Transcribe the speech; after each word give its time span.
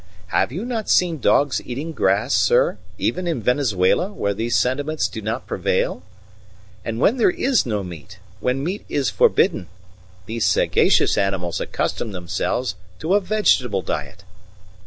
Have 0.29 0.51
you 0.51 0.65
not 0.65 0.89
seen 0.89 1.19
dogs 1.19 1.61
eating 1.63 1.91
grass, 1.91 2.33
sir, 2.33 2.79
even 2.97 3.27
in 3.27 3.39
Venezuela, 3.39 4.11
where 4.11 4.33
these 4.33 4.57
sentiments 4.57 5.07
do 5.07 5.21
not 5.21 5.45
prevail? 5.45 6.01
And 6.83 6.99
when 6.99 7.17
there 7.17 7.29
is 7.29 7.67
no 7.67 7.83
meat 7.83 8.17
when 8.39 8.63
meat 8.63 8.83
is 8.89 9.11
forbidden 9.11 9.67
these 10.25 10.47
sagacious 10.47 11.19
animals 11.19 11.61
accustom 11.61 12.13
themselves 12.13 12.73
to 12.97 13.13
a 13.13 13.19
vegetable 13.21 13.83
diet." 13.83 14.23